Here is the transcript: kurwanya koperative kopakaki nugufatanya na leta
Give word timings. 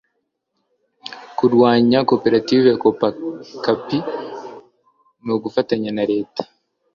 kurwanya 1.37 1.99
koperative 2.09 2.69
kopakaki 2.81 3.99
nugufatanya 5.23 5.91
na 5.97 6.03
leta 6.11 6.41